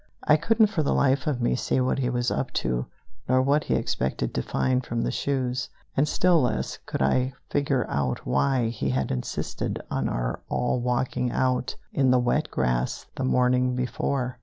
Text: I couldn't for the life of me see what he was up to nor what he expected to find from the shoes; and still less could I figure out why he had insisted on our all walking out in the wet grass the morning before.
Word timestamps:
I 0.23 0.35
couldn't 0.35 0.65
for 0.71 0.81
the 0.81 0.95
life 0.95 1.27
of 1.27 1.39
me 1.43 1.55
see 1.55 1.79
what 1.79 1.99
he 1.99 2.09
was 2.09 2.31
up 2.31 2.49
to 2.53 2.87
nor 3.29 3.39
what 3.43 3.65
he 3.65 3.75
expected 3.75 4.33
to 4.33 4.41
find 4.41 4.83
from 4.83 5.03
the 5.03 5.11
shoes; 5.11 5.69
and 5.95 6.07
still 6.07 6.41
less 6.41 6.79
could 6.87 7.03
I 7.03 7.33
figure 7.51 7.87
out 7.87 8.25
why 8.25 8.69
he 8.69 8.89
had 8.89 9.11
insisted 9.11 9.79
on 9.91 10.09
our 10.09 10.41
all 10.49 10.79
walking 10.81 11.29
out 11.31 11.75
in 11.93 12.09
the 12.09 12.17
wet 12.17 12.49
grass 12.49 13.05
the 13.13 13.23
morning 13.23 13.75
before. 13.75 14.39